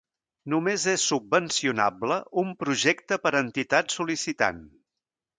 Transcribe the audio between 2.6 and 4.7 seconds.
projecte per entitat sol·licitant.